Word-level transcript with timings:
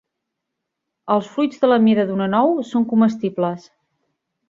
Els 1.17 1.27
fruits, 1.35 1.61
de 1.65 1.71
la 1.71 1.79
mida 1.85 2.07
d'una 2.09 2.31
nou, 2.35 2.57
són 2.73 2.91
comestibles. 2.97 3.73